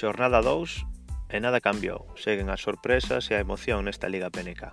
[0.00, 0.88] Xornada 2
[1.28, 2.08] e nada cambiou.
[2.16, 4.72] Seguen as sorpresas e a emoción nesta Liga PNK.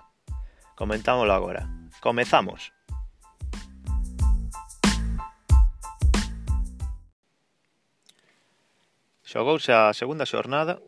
[0.72, 1.68] Comentámoslo agora.
[2.00, 2.72] Comezamos!
[9.20, 10.80] Xogouse a segunda xornada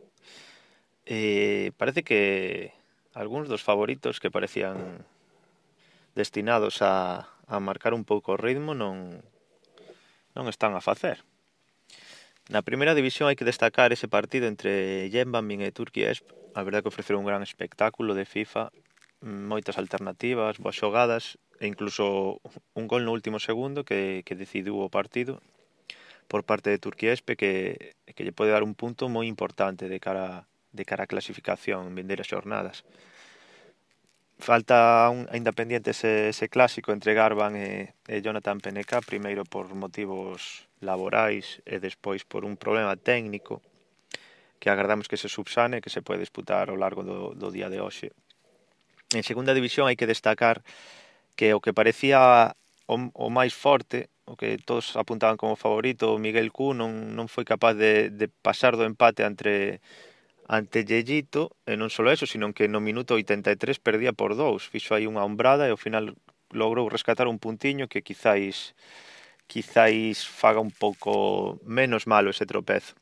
[1.05, 2.73] e parece que
[3.13, 5.05] algúns dos favoritos que parecían
[6.17, 9.21] destinados a, a marcar un pouco o ritmo non
[10.33, 11.21] non están a facer.
[12.51, 16.27] Na primeira división hai que destacar ese partido entre Yenbanmin e Turquiesp.
[16.51, 18.75] A verdade que ofreceron un gran espectáculo de FIFA,
[19.23, 22.43] mm, moitas alternativas, boas xogadas e incluso
[22.75, 25.39] un gol no último segundo que, que decidiu o partido
[26.27, 30.43] por parte de Turquiespe que, que lle pode dar un punto moi importante de cara,
[30.75, 32.83] de cara a clasificación en vindeiras xornadas
[34.43, 39.71] falta un, ainda pendiente ese, ese clásico entre Garban e, e Jonathan Peneca, primeiro por
[39.71, 43.61] motivos laborais e despois por un problema técnico
[44.61, 47.69] que agardamos que se subsane e que se pode disputar ao largo do, do día
[47.69, 48.13] de hoxe.
[49.13, 50.61] En segunda división hai que destacar
[51.33, 52.53] que o que parecía
[52.85, 57.25] o, o máis forte, o que todos apuntaban como favorito, o Miguel Q non, non
[57.25, 59.81] foi capaz de, de pasar do empate entre
[60.51, 64.91] ante Yellito, e non só eso, sino que no minuto 83 perdía por dous, fixo
[64.91, 66.11] aí unha ombrada e ao final
[66.51, 68.75] logrou rescatar un puntiño que quizáis
[69.51, 72.95] quizáis faga un pouco menos malo ese tropezo.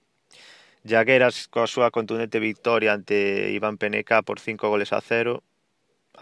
[0.81, 5.45] Llagueras coa súa contundente victoria ante Iván Peneca por 5 goles a 0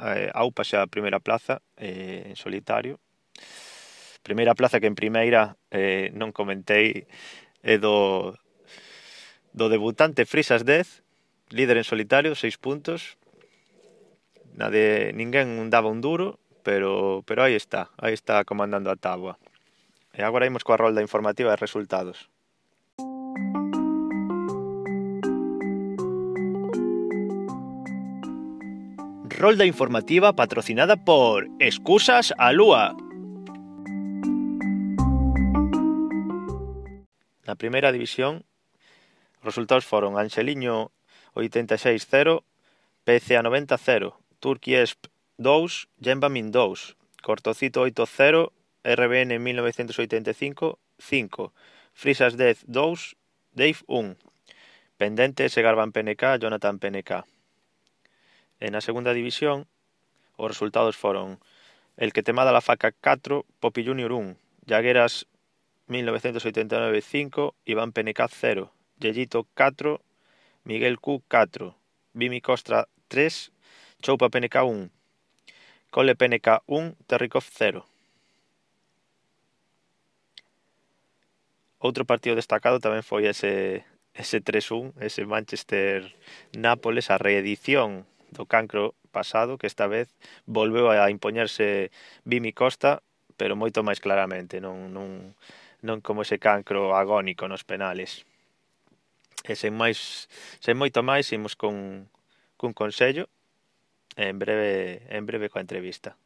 [0.03, 2.99] eh, aupa xa a primeira plaza eh, en solitario.
[4.19, 7.07] Primeira plaza que en primeira eh, non comentei
[7.63, 8.35] é do
[9.55, 13.15] do debutante Frisas 10 líder en solitario, 6 puntos.
[14.59, 16.35] Nade, ninguén daba un duro
[16.67, 19.39] pero, pero aí está, aí está comandando a tábua
[20.17, 22.25] E agora imos coa rolda informativa de resultados.
[29.37, 32.97] Rolda informativa patrocinada por Excusas a Lúa.
[37.45, 38.41] Na primeira división,
[39.37, 40.89] os resultados foron Anxeliño
[41.37, 42.41] 86-0,
[43.05, 51.53] PCA 90-0, Turquiesp 2, Genbamin 2, Cortocito 8-0, RBN 1985 5,
[51.93, 53.17] Frisas 10 2,
[53.53, 54.15] Dave 1,
[54.97, 57.25] Pendente Segarban PNK, Jonathan PNK.
[58.59, 59.67] En a segunda división,
[60.37, 61.39] os resultados foron
[61.97, 65.27] El que temada la faca 4, Popi Junior 1, Llagueras
[65.87, 70.01] 1989 5, Iván PNK 0, Yeyito 4,
[70.63, 71.75] Miguel Q 4,
[72.13, 73.51] Vimi Costra 3,
[74.01, 74.91] Choupa PNK 1,
[75.89, 77.85] Cole PNK 1, Terrikov 0.
[81.77, 83.85] Outro partido destacado tamén foi ese
[84.17, 86.15] ese 3-1, ese Manchester
[86.57, 90.09] Nápoles, a reedición do cancro pasado, que esta vez
[90.49, 91.93] volveu a impoñerse
[92.25, 93.05] Vimi Costa,
[93.37, 95.37] pero moito máis claramente, non, non,
[95.85, 98.25] non como ese cancro agónico nos penales.
[99.45, 100.27] E sen, máis,
[100.59, 102.09] sen moito máis, imos con,
[102.57, 103.29] cun consello,
[104.17, 106.17] en breve, en breve coa entrevista.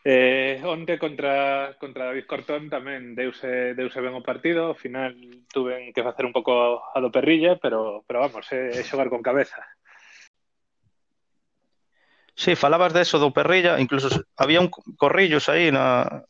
[0.05, 5.13] Eh, onte contra, contra David Cortón tamén deuse, deuse ben o partido, ao final
[5.53, 9.13] tuven que facer un pouco a do perrilla, pero, pero vamos, é, eh, é xogar
[9.13, 9.61] con cabeza.
[12.39, 14.09] Sí, falabas de eso do perrilla, incluso
[14.39, 16.25] había un corrillos aí na,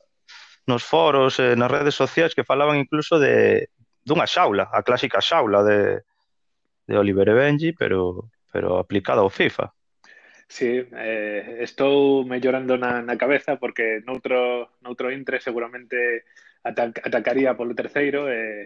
[0.67, 3.69] nos foros, eh, nas redes sociais que falaban incluso de
[4.03, 6.03] dunha xaula, a clásica xaula de,
[6.89, 9.71] de Oliver e Benji, pero, pero aplicada ao FIFA.
[10.51, 16.25] Sí, eh, estou mellorando na, na cabeza porque noutro, noutro intre seguramente
[16.65, 18.65] atac, atacaría polo terceiro e,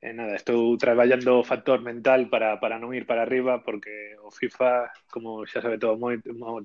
[0.00, 4.30] e nada, estou traballando o factor mental para, para non ir para arriba porque o
[4.32, 6.16] FIFA, como xa sabe todo moi,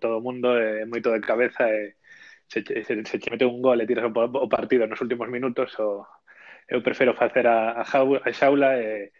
[0.03, 1.95] todo o mundo, é moito de cabeza e
[2.51, 5.71] se, se, se che mete un gol e tiras o, o partido nos últimos minutos
[5.79, 6.07] o,
[6.67, 9.11] eu prefiro facer a, a, jaula, a xaula e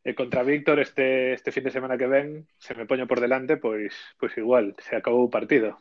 [0.00, 3.60] E contra Víctor este, este fin de semana que ven se me poño por delante,
[3.60, 5.76] pois, pois igual, se acabou o partido.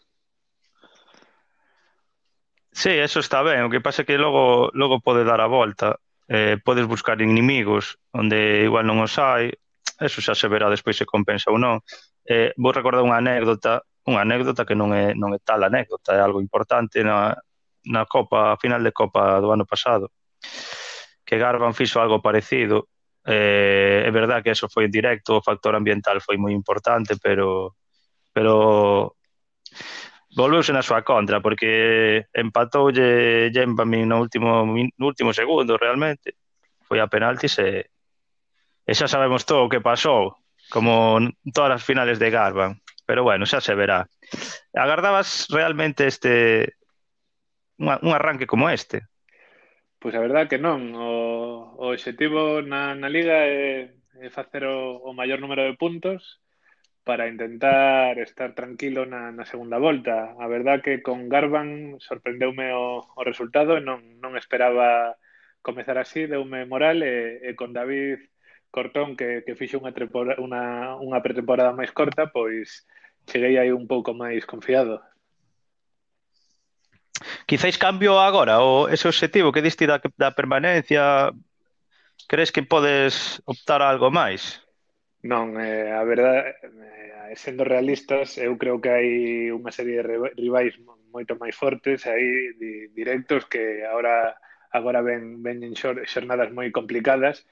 [2.71, 5.99] Sí, eso está ben, o que pasa é que logo, logo pode dar a volta,
[6.27, 9.55] eh, podes buscar inimigos onde igual non os hai,
[9.99, 11.79] eso xa se verá despois se compensa ou non.
[12.27, 16.19] Eh, vou recordar unha anécdota, unha anécdota que non é, non é tal anécdota, é
[16.19, 17.39] algo importante na,
[17.87, 20.11] na Copa, a final de Copa do ano pasado,
[21.23, 22.91] que Garban fixo algo parecido,
[23.29, 27.77] Eh, é verdad que eso foi directo, o factor ambiental foi moi importante, pero
[28.33, 29.13] pero
[30.33, 36.41] volveuse na súa contra porque empatoulle Gembamin no último no último segundo realmente.
[36.89, 37.85] Foi a penaltis e,
[38.81, 40.33] e xa sabemos todo o que pasou,
[40.73, 41.21] como
[41.53, 42.81] todas as finales de Garban.
[43.05, 44.09] Pero bueno, xa se verá.
[44.73, 46.73] Agardabas realmente este
[47.77, 49.05] un, un arranque como este?
[49.99, 51.09] Pois a verdad que non, o
[51.79, 56.43] o obxectivo na, na Liga é, é facer o, o maior número de puntos
[57.07, 60.35] para intentar estar tranquilo na, na segunda volta.
[60.37, 65.15] A verdad que con Garban sorprendeume o, o resultado e non, non esperaba
[65.63, 68.27] comezar así, deume moral e, e con David
[68.69, 69.95] Cortón que, que fixe unha,
[70.37, 70.63] unha,
[70.99, 72.83] unha pretemporada máis corta, pois
[73.23, 74.99] cheguei aí un pouco máis confiado.
[77.47, 81.31] Quizáis cambio agora o ese obxectivo que diste da, da permanencia
[82.29, 84.61] Crees que podes optar a algo máis?
[85.31, 89.09] Non, eh, a verdade, eh, sendo realistas, eu creo que hai
[89.49, 90.77] unha serie de rivais
[91.09, 94.37] moito máis fortes aí di, directos que agora
[94.77, 95.73] agora ven veñen
[96.13, 97.49] xornadas moi complicadas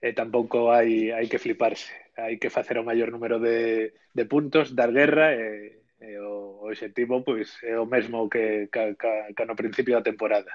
[0.00, 1.92] e tampouco hai hai que fliparse.
[2.16, 6.72] Hai que facer o maior número de, de puntos, dar guerra e, e o, o
[6.72, 10.52] objetivo pois é o mesmo que ca, ca, ca no principio da temporada.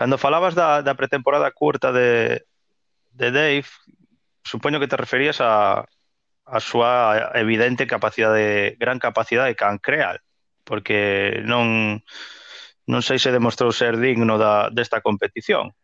[0.00, 2.40] Cando falabas da, da pretemporada curta de,
[3.12, 3.68] de Dave,
[4.40, 5.84] supoño que te referías a,
[6.48, 10.24] a súa evidente capacidade, gran capacidade cancreal,
[10.64, 12.00] porque non
[12.88, 15.76] non sei se demostrou ser digno da, desta competición.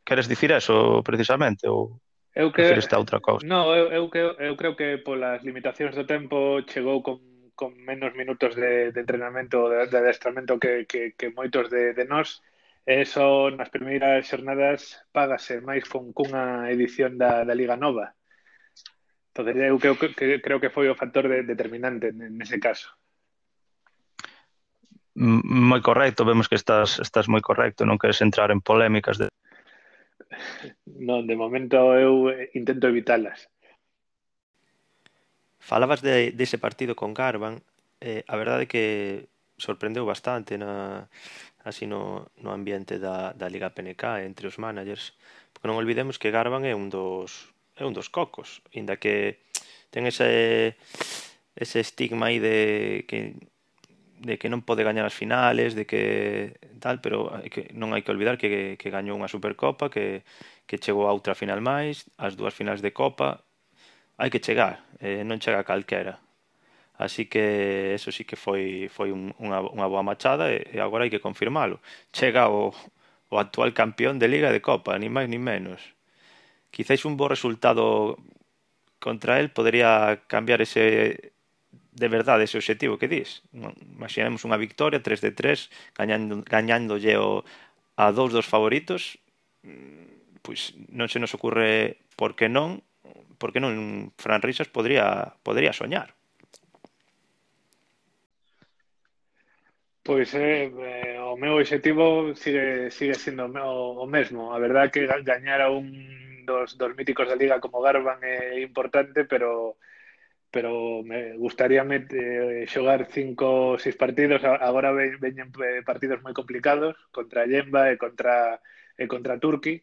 [0.00, 2.00] Queres dicir eso precisamente ou
[2.32, 3.44] Eu que esta outra cousa.
[3.44, 7.20] No, eu, eu, que, eu creo que polas limitacións do tempo chegou con,
[7.52, 12.08] con menos minutos de, de entrenamento de, de adestramento que, que, que moitos de, de
[12.08, 12.40] nós
[12.86, 18.14] Eso nas primeiras xornadas págase máis con cunha edición da, da Liga Nova.
[19.34, 22.94] Entón, eu creo que, que, creo que foi o factor de, determinante nese caso.
[25.18, 29.34] Moi correcto, vemos que estás estás moi correcto, non queres entrar en polémicas de
[30.86, 33.50] Non, de momento eu eh, intento evitalas.
[35.58, 37.66] Falabas de, dese partido con Garban,
[37.98, 38.84] eh, a verdade é que
[39.58, 41.10] sorprendeu bastante na,
[41.66, 45.18] así no, no ambiente da, da Liga PNK entre os managers
[45.50, 49.42] porque non olvidemos que Garban é un dos é un dos cocos inda que
[49.90, 50.78] ten ese
[51.58, 53.34] ese estigma aí de que
[54.20, 58.12] de que non pode gañar as finales, de que tal, pero que non hai que
[58.12, 60.24] olvidar que, que gañou unha Supercopa, que,
[60.64, 63.44] que chegou a outra final máis, as dúas finales de Copa,
[64.16, 66.16] hai que chegar, eh, non chega calquera.
[66.98, 71.04] Así que eso sí que foi, foi un, unha, unha boa machada e, e agora
[71.04, 71.80] hai que confirmalo.
[72.12, 72.72] Chega o,
[73.28, 75.80] o actual campeón de Liga de Copa, ni máis ni menos.
[76.72, 78.16] Quizáis un bo resultado
[78.98, 81.32] contra el podría cambiar ese
[81.96, 83.44] de verdade ese obxectivo que dis.
[83.52, 87.44] Imaginemos unha victoria 3 de 3 gañando gañándolle o,
[87.96, 89.18] a dous dos favoritos,
[89.64, 92.84] mm, pois non se nos ocurre por que non,
[93.40, 96.15] porque non Fran Risas podría podría soñar.
[100.06, 104.54] Pois eh, eh, o meu objetivo sigue, sigue sendo o, o mesmo.
[104.54, 105.86] A verdad que gañar a un
[106.46, 109.76] dos, dos míticos da Liga como Garban é importante, pero
[110.54, 114.40] pero me gustaríame eh, xogar cinco seis partidos.
[114.44, 118.62] Agora veñen eh, partidos moi complicados contra Yemba e contra,
[118.96, 119.82] e contra Turqui.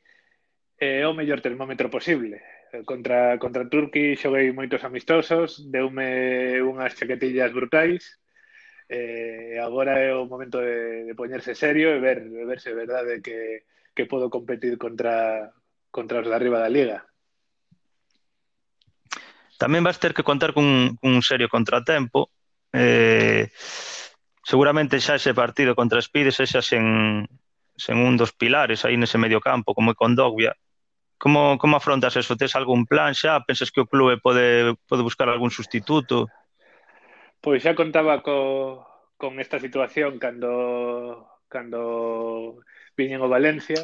[0.80, 2.38] É o mellor termómetro posible.
[2.72, 8.23] Eh, contra, contra Turqui xoguei moitos amistosos, deume unhas chaquetillas brutais,
[8.93, 13.65] eh, agora é o momento de, de poñerse serio e ver, e verse verdade que,
[13.97, 15.50] que podo competir contra,
[15.89, 17.01] contra os de arriba da liga.
[19.57, 22.29] Tamén vas ter que contar cun, cun serio contratempo.
[22.69, 23.50] Eh,
[24.45, 27.25] seguramente xa ese partido contra Spides xa sen,
[27.73, 30.53] sen un dos pilares aí nese medio campo, como é con Dogbia.
[31.17, 32.35] Como, como afrontas eso?
[32.38, 33.41] Tes algún plan xa?
[33.41, 36.29] Pensas que o clube pode, pode buscar algún sustituto?
[37.43, 38.38] Pois xa contaba co,
[39.21, 40.51] con esta situación cando
[41.53, 41.81] cando
[42.97, 43.81] viñen o Valencia.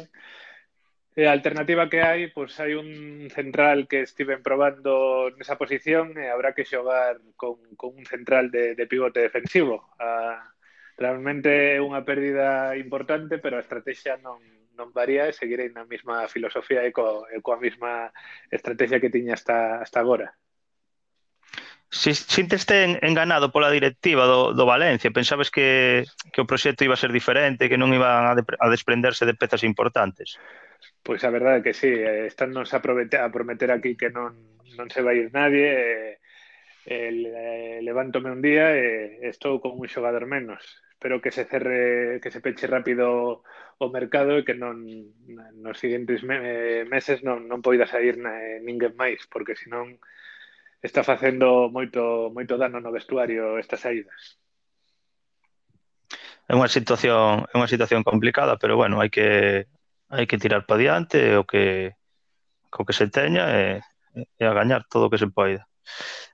[1.20, 2.88] E a alternativa que hai, pois hai un
[3.38, 4.92] central que estiven probando
[5.36, 9.76] nesa posición e habrá que xogar con, con un central de, de pivote defensivo.
[10.00, 10.40] Ah,
[11.02, 12.48] realmente é unha pérdida
[12.84, 14.40] importante, pero a estrategia non,
[14.78, 17.92] non varía e seguirei na mesma filosofía e, co, e coa mesma
[18.56, 20.39] estrategia que tiña hasta, hasta agora.
[21.90, 25.10] Si, sinteste enganado pola directiva do, do Valencia?
[25.10, 28.70] Pensabes que, que o proxecto iba a ser diferente, que non iban a, de, a
[28.70, 30.38] desprenderse de pezas importantes?
[31.02, 31.90] Pois a verdade é que sí,
[32.30, 34.38] están nos a, a prometer aquí que non,
[34.78, 36.12] non se vai ir nadie, eh,
[36.86, 40.62] el, eh, levántome un día e eh, estou con un xogador menos.
[40.94, 43.42] Espero que se cerre, que se peche rápido
[43.80, 44.84] o mercado e que non
[45.58, 49.98] nos seguintes me, eh, meses non, non poida sair eh, ninguén máis, porque senón
[50.82, 54.40] está facendo moito moito dano no vestuario estas saídas.
[56.48, 59.68] É unha situación é unha situación complicada, pero bueno, hai que
[60.10, 61.94] hai que tirar para diante o que
[62.72, 63.84] co que se teña e,
[64.16, 65.68] e a gañar todo o que se poida.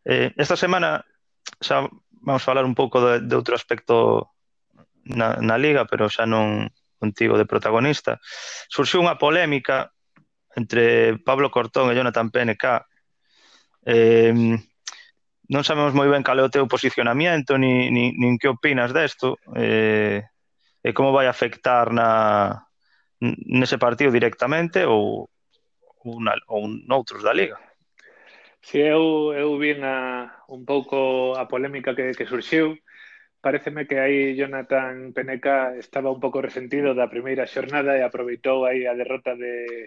[0.07, 1.03] Eh, esta semana
[1.61, 1.85] xa
[2.23, 4.31] vamos falar un pouco de, de outro aspecto
[5.05, 8.19] na, na liga, pero xa non contigo de protagonista.
[8.71, 9.93] Surxiu unha polémica
[10.57, 12.65] entre Pablo Cortón e Jonathan PNK
[13.87, 14.35] Eh,
[15.47, 19.39] non sabemos moi ben cal é o teu posicionamento ni, ni, nin que opinas desto
[19.55, 20.27] eh,
[20.83, 22.67] e como vai afectar na
[23.23, 25.31] nese partido directamente ou
[26.03, 27.59] una, ou noutros da Liga.
[28.61, 32.75] Si eu, eu vi na, un pouco a polémica que, que surxiu,
[33.39, 38.83] pareceme que aí Jonathan Peneca estaba un pouco resentido da primeira xornada e aproveitou aí
[38.91, 39.87] a derrota de,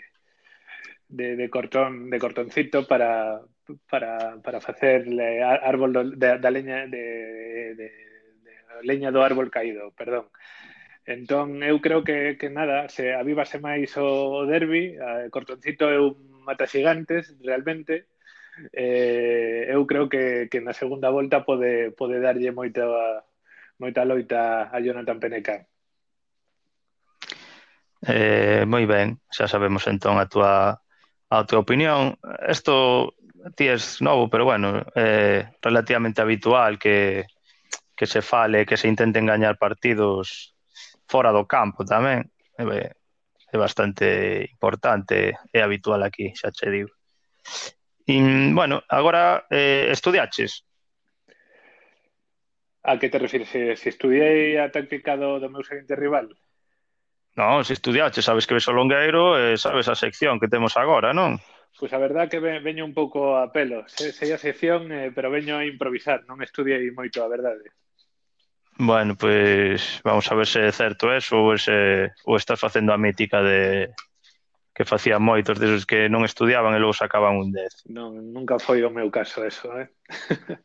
[1.09, 3.41] de, de cortón, de cortoncito para,
[3.89, 7.89] para, para facerle árbol de, da leña de, de, de
[8.83, 10.29] leña do árbol caído, perdón.
[11.05, 16.45] Entón, eu creo que, que nada, se avívase máis o derbi, a cortoncito é un
[16.45, 18.05] mata xigantes, realmente,
[18.73, 22.85] eh, eu creo que, que na segunda volta pode, pode darlle moita,
[23.81, 25.65] moita loita a Jonathan Peneca.
[28.05, 30.77] Eh, moi ben, xa sabemos entón a túa
[31.29, 32.17] a túa opinión.
[32.49, 33.13] Isto
[33.55, 37.25] ti es novo, pero bueno, eh, relativamente habitual que,
[37.95, 40.55] que se fale, que se intenten gañar partidos
[41.07, 42.27] fora do campo tamén.
[42.57, 42.93] É,
[43.49, 46.93] é bastante importante, é habitual aquí, xa che digo.
[48.05, 48.17] E,
[48.53, 50.65] bueno, agora eh, estudiaches?
[52.83, 53.49] A que te refires?
[53.53, 56.29] Eh, se estudiei a táctica do, do meu seguinte rival?
[57.39, 61.15] Non, se estudiaste, sabes que ves o longueiro e sabes a sección que temos agora,
[61.15, 61.39] non?
[61.79, 63.87] Pois a verdad que veño un pouco a pelo.
[63.87, 67.71] Se, sei a sección, eh, pero veño a improvisar, non estudiei moito, a verdade.
[68.75, 72.99] Bueno, pois vamos a ver se é certo eso ou, se, ou estás facendo a
[72.99, 73.95] mítica de
[74.75, 77.87] que facían moitos desos que non estudiaban e logo sacaban un 10.
[77.87, 79.87] Non, nunca foi o meu caso eso, eh?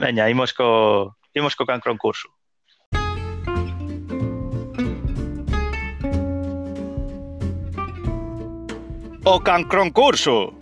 [0.00, 2.39] Veña, imos co, imos co cancro en curso.
[9.32, 10.58] O Cancroncurso!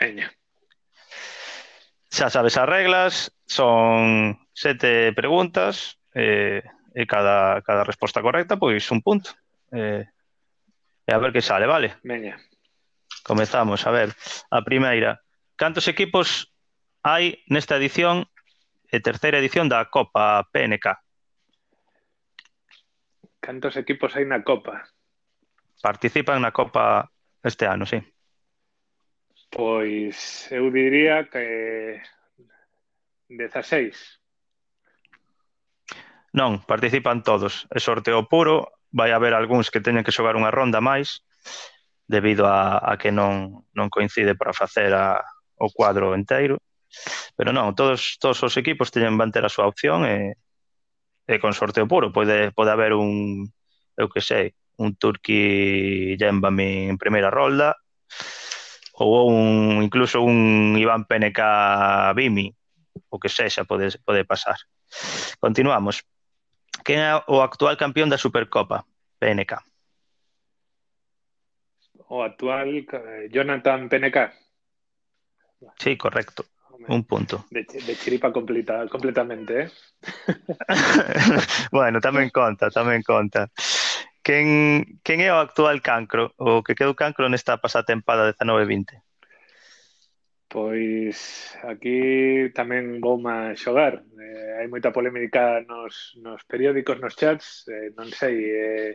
[0.00, 0.32] Veña.
[2.08, 3.12] Xa sabes as reglas,
[3.44, 6.64] son sete preguntas eh,
[6.96, 9.36] e cada, cada resposta correcta pois un punto.
[9.68, 10.08] Eh,
[11.04, 12.00] e a ver que sale, vale?
[12.00, 12.40] Veña.
[13.28, 14.16] Comezamos, a ver,
[14.48, 15.20] a primeira.
[15.60, 16.48] Cantos equipos
[17.04, 18.24] hai nesta edición
[18.88, 21.01] e terceira edición da Copa PNK?
[23.42, 24.86] Cantos equipos hai na Copa?
[25.82, 27.10] Participan na Copa
[27.42, 27.98] este ano, sí.
[29.50, 31.98] Pois eu diría que
[33.26, 34.22] 16.
[36.38, 37.66] Non, participan todos.
[37.74, 41.26] É sorteo puro, vai haber algúns que teñen que xogar unha ronda máis
[42.06, 45.18] debido a, a que non, non coincide para facer a,
[45.58, 46.62] o cuadro enteiro.
[47.34, 50.38] Pero non, todos, todos os equipos teñen van ter a súa opción e,
[51.36, 53.48] é con sorteo puro, pode, pode haber un,
[53.96, 57.76] eu que sei, un Turki Jembami en primeira rolda,
[59.00, 61.40] ou un, incluso un Iván PNK
[62.14, 62.52] Bimi,
[63.08, 64.56] o que sexa, pode, pode pasar.
[65.40, 66.04] Continuamos.
[66.84, 68.84] Quen é o actual campeón da Supercopa?
[69.20, 69.62] PNK.
[72.08, 74.18] O actual eh, Jonathan PNK.
[75.78, 76.44] Sí, correcto
[76.88, 77.44] un punto.
[77.50, 79.68] De, de chiripa completa, completamente, eh?
[81.72, 83.50] bueno, tamén conta, tamén conta.
[84.22, 89.02] Quen, quen é o actual cancro, o que quedou cancro nesta pasada tempada 19-20?
[90.52, 94.04] Pois aquí tamén vou a xogar.
[94.04, 97.64] Eh, hai moita polémica nos, nos periódicos, nos chats.
[97.72, 98.92] Eh, non sei, eh,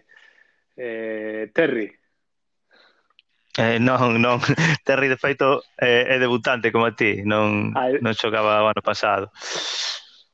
[0.77, 1.97] eh, Terry,
[3.58, 4.38] Eh, non, non,
[4.86, 7.98] Terry de feito é, é debutante como a ti, non, ah, Ay.
[8.06, 9.34] non xogaba o ano pasado.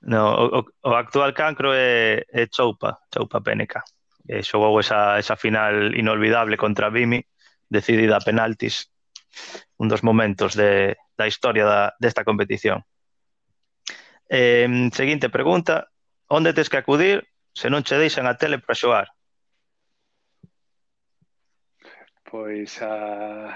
[0.03, 3.79] No, o, o actual cancro é, é Choupa, Choupa PNK.
[4.27, 7.23] E eh, xogou esa, esa final inolvidable contra Bimi,
[7.71, 8.91] decidida a penaltis,
[9.79, 12.83] un dos momentos de, da historia da, desta competición.
[14.27, 15.87] Eh, seguinte pregunta,
[16.27, 17.23] onde tes que acudir
[17.55, 19.12] se non che deixan a tele para xogar?
[22.33, 23.53] Pois a,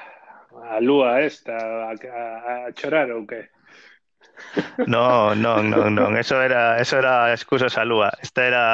[0.54, 2.22] a lúa esta, a, a,
[2.70, 3.50] a chorar ou que?
[4.86, 8.14] No, non, non, non, eso era, eso era excusas a lúa.
[8.22, 8.66] Esta era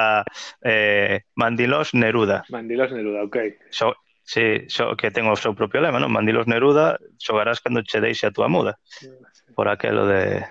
[0.60, 2.44] eh, Mandilós Neruda.
[2.52, 3.72] Mandilós Neruda, ok.
[3.72, 3.96] So,
[4.28, 6.12] sí, so, que ten o seu propio lema, non?
[6.12, 8.76] Mandilós Neruda, xogarás cando che deixe a túa muda.
[9.56, 10.44] Por aquelo de...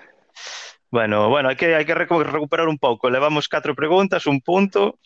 [0.89, 3.05] Bueno, bueno, hai que, hai que recuperar un pouco.
[3.13, 4.97] Levamos catro preguntas, un punto,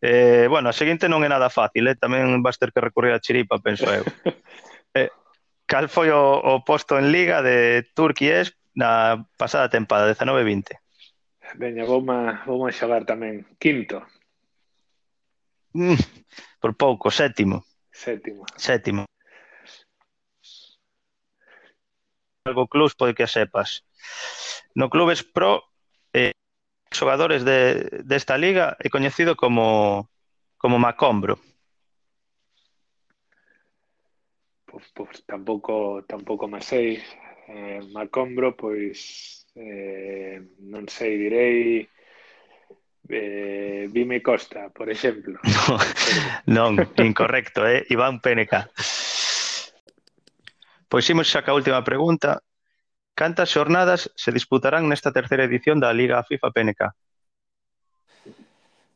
[0.00, 1.96] Eh, bueno, a seguinte non é nada fácil, eh?
[1.96, 4.04] tamén vas ter que recorrer a chiripa, penso eu.
[4.96, 5.12] eh,
[5.68, 10.72] cal foi o, o posto en Liga de Turquies na pasada tempada, 19-20?
[11.60, 13.44] Veña, vou a xogar tamén.
[13.60, 14.00] Quinto.
[15.76, 16.00] Mm,
[16.58, 17.60] por pouco, sétimo.
[17.92, 18.48] Sétimo.
[18.56, 19.04] Sétimo.
[22.48, 23.84] Algo clubs pode que sepas.
[24.74, 25.62] No Clubes Pro
[26.14, 26.32] eh,
[26.90, 30.10] xogadores de, desta de liga é coñecido como
[30.60, 31.40] como Macombro.
[34.66, 37.00] Pois, pois tampouco tampouco me sei.
[37.50, 40.38] Eh, Macombro, pois eh,
[40.70, 41.88] non sei, direi
[43.10, 45.40] eh, Vime Costa, por exemplo.
[46.46, 47.86] non, incorrecto, é eh?
[47.90, 48.54] Iván PNK.
[50.90, 52.42] Pois imos xa ca última pregunta,
[53.20, 56.80] Cantas xornadas se disputarán nesta terceira edición da Liga FIFA PNK?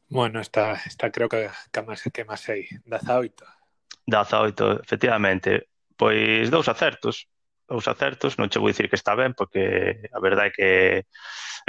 [0.08, 3.44] Bueno, esta, esta creo que, que máis que máis sei, 18.
[4.08, 5.68] 18, efectivamente.
[5.92, 7.28] Pois dous acertos,
[7.68, 10.70] dous acertos, non che vou dicir que está ben porque a verdade é que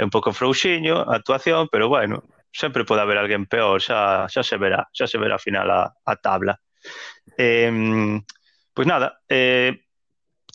[0.00, 4.56] un pouco frouxiño a actuación, pero bueno, sempre pode haber alguén peor, xa xa se
[4.56, 6.56] verá, xa se verá ao final a, a tabla.
[7.36, 7.68] Eh,
[8.72, 9.85] pois nada, eh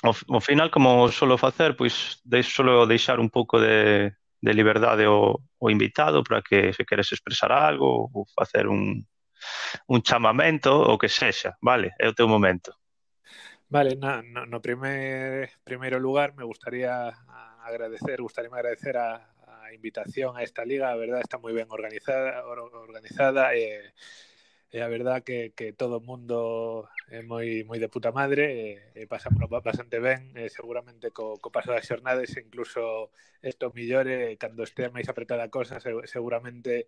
[0.03, 4.11] ao, ao final, como solo facer, pois deixo solo deixar un pouco de,
[4.41, 9.05] de liberdade ao, ao invitado para que se queres expresar algo ou facer un,
[9.87, 12.73] un chamamento ou que sexa, vale, é o teu momento.
[13.71, 17.13] Vale, na, no, no primer, primeiro lugar me gustaría
[17.63, 22.43] agradecer, gustaría agradecer a, a invitación a esta liga, a verdad está moi ben organizada,
[22.43, 23.95] organizada eh,
[24.71, 29.03] e a verdad que, que todo o mundo é moi moi de puta madre, e,
[29.03, 33.12] e pasamos bastante ben, e seguramente co, co paso das xornadas, incluso
[33.43, 35.75] isto millore, cando estea máis apretada a cosa,
[36.07, 36.88] seguramente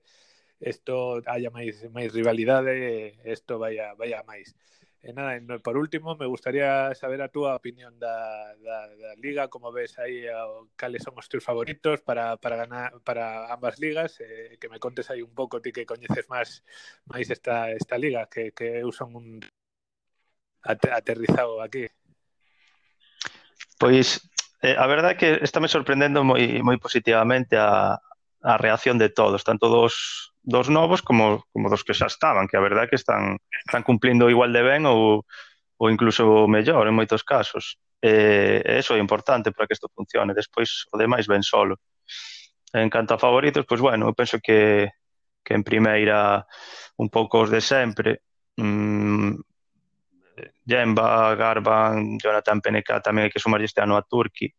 [0.64, 4.56] isto haya máis máis rivalidade, isto vai a, vai a máis.
[5.04, 9.68] E nada, por último, me gustaría saber a túa opinión da, da, da liga, como
[9.76, 14.56] ves aí o, cales son os teus favoritos para, para ganar para ambas ligas, eh,
[14.56, 16.64] que me contes aí un pouco ti que coñeces máis
[17.04, 19.44] máis esta esta liga, que que eu son un
[20.64, 21.92] aterrizado aquí.
[23.76, 24.24] Pois
[24.64, 28.00] eh, a verdade é que está me sorprendendo moi moi positivamente a
[28.40, 32.60] a reacción de todos, tanto dos dos novos como, como dos que xa estaban, que
[32.60, 35.24] a verdade é que están, están cumplindo igual de ben ou,
[35.80, 37.80] ou incluso mellor en moitos casos.
[38.04, 40.36] E, e eso é importante para que isto funcione.
[40.36, 41.80] Despois, o demais ben solo.
[42.76, 44.92] En canto a favoritos, pois bueno, eu penso que,
[45.40, 46.44] que en primeira
[47.00, 48.28] un pouco os de sempre,
[48.60, 49.40] mm,
[50.68, 54.52] Jemba, Garban, Jonathan PNK, tamén hai que sumar este ano a Turki,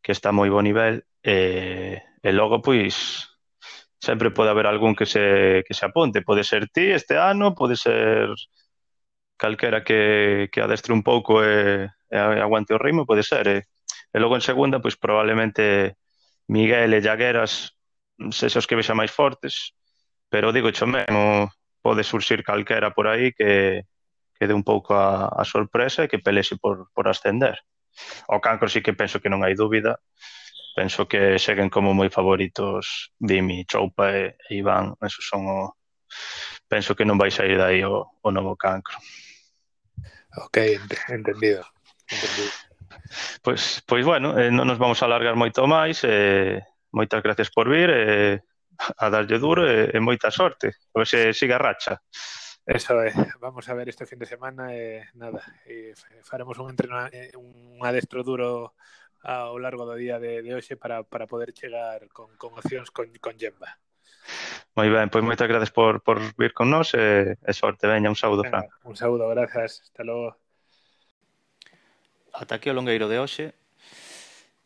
[0.00, 3.33] que está moi bo nivel, e, e logo, pois,
[3.98, 6.22] sempre pode haber algún que se, que se aponte.
[6.22, 8.30] Pode ser ti este ano, pode ser
[9.36, 13.48] calquera que, que adestre un pouco e, e aguante o ritmo, pode ser.
[13.48, 13.56] E,
[14.14, 15.96] e logo en segunda, pois probablemente
[16.46, 17.74] Miguel e Llagueras
[18.30, 19.74] se os que vexa máis fortes,
[20.30, 21.50] pero digo xo mesmo,
[21.82, 23.82] pode surxir calquera por aí que,
[24.38, 27.58] que dé un pouco a, a sorpresa e que pelese por, por ascender.
[28.28, 29.98] O cancro sí que penso que non hai dúbida,
[30.74, 35.58] penso que seguen como moi favoritos Dimi, Choupa e, e Iván, eso son o
[36.68, 38.98] penso que non vai sair dai o, o novo cancro.
[40.44, 40.58] Ok,
[41.08, 41.62] entendido.
[42.10, 42.52] entendido.
[43.42, 46.58] Pois, pois bueno, eh, non nos vamos a alargar moito máis, eh,
[46.90, 48.42] moitas gracias por vir, eh,
[48.98, 52.02] a darlle duro e, eh, e moita sorte, a ver se siga racha.
[52.66, 55.92] Eso é, vamos a ver este fin de semana e eh, nada, e
[56.24, 57.06] faremos un, entreno,
[57.36, 58.74] un adestro duro
[59.24, 63.08] ao largo do día de, de hoxe para, para poder chegar con, con opcións con,
[63.18, 63.80] con Gemba.
[64.76, 68.18] Moi ben, pois moitas gracias por, por vir con nós e, e sorte, veña, un
[68.18, 68.68] saúdo, Fran.
[68.84, 70.36] Un saúdo, grazas, hasta logo.
[72.34, 73.54] Ata aquí o longueiro de hoxe.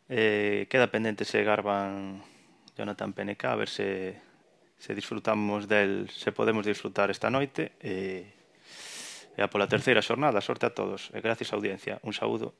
[0.09, 2.25] Eh, queda pendente se garban
[2.75, 4.19] Jonathan PNK, a ver se,
[4.81, 7.77] se disfrutamos del, se podemos disfrutar esta noite.
[7.79, 8.39] E, eh,
[9.37, 11.13] e a pola terceira xornada, sorte a todos.
[11.15, 12.01] E gracias, audiencia.
[12.03, 12.57] Un saúdo.